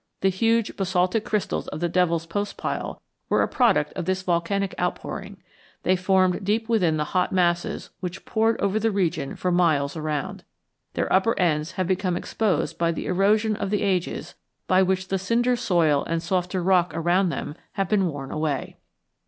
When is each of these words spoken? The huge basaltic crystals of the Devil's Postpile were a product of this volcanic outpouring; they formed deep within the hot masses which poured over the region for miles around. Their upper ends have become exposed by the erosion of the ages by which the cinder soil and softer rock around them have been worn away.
The 0.21 0.29
huge 0.29 0.75
basaltic 0.77 1.23
crystals 1.23 1.67
of 1.67 1.79
the 1.79 1.87
Devil's 1.87 2.25
Postpile 2.25 2.99
were 3.29 3.43
a 3.43 3.47
product 3.47 3.93
of 3.93 4.05
this 4.05 4.23
volcanic 4.23 4.73
outpouring; 4.79 5.37
they 5.83 5.95
formed 5.95 6.43
deep 6.43 6.67
within 6.67 6.97
the 6.97 7.03
hot 7.13 7.31
masses 7.31 7.91
which 7.99 8.25
poured 8.25 8.59
over 8.59 8.79
the 8.79 8.89
region 8.89 9.35
for 9.35 9.51
miles 9.51 9.95
around. 9.95 10.43
Their 10.95 11.13
upper 11.13 11.37
ends 11.37 11.73
have 11.73 11.85
become 11.85 12.17
exposed 12.17 12.79
by 12.79 12.91
the 12.91 13.05
erosion 13.05 13.55
of 13.55 13.69
the 13.69 13.83
ages 13.83 14.33
by 14.65 14.81
which 14.81 15.09
the 15.09 15.19
cinder 15.19 15.55
soil 15.55 16.03
and 16.05 16.23
softer 16.23 16.63
rock 16.63 16.89
around 16.95 17.29
them 17.29 17.53
have 17.73 17.87
been 17.87 18.07
worn 18.07 18.31
away. 18.31 18.77